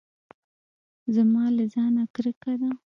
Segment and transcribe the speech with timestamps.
[1.15, 2.69] زما له ځانه کرکه ده.